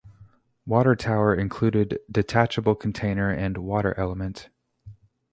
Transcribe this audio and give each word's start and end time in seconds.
Water 0.65 0.95
tower 0.95 1.35
included 1.35 1.99
detachable 2.09 2.73
container 2.73 3.29
and 3.29 3.59
water 3.59 3.93
element. 3.99 4.49